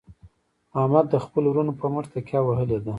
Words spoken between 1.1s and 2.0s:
خپلو ورڼو په